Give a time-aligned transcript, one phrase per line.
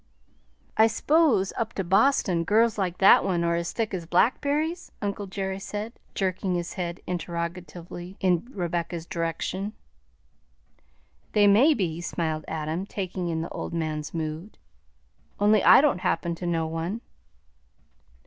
[0.77, 5.27] "I s'pose up to Boston, girls like that one are as thick as blackb'ries?" uncle
[5.27, 9.73] Jerry said, jerking his head interrogatively in Rebecca's direction.
[11.33, 14.57] "They may be," smiled Adam, taking in the old man's mood;
[15.39, 17.01] "only I don't happen to know one."